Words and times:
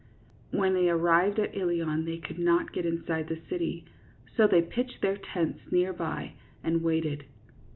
When 0.49 0.73
they 0.73 0.89
arrived 0.89 1.37
at 1.37 1.55
Ilion 1.55 2.05
they 2.05 2.17
could 2.17 2.39
not 2.39 2.73
get 2.73 2.87
inside 2.87 3.27
the 3.27 3.39
city, 3.47 3.85
so 4.35 4.47
they 4.47 4.63
pitched 4.63 5.01
their 5.03 5.17
tents 5.17 5.59
near 5.71 5.93
by 5.93 6.33
and 6.63 6.81
waited. 6.81 7.25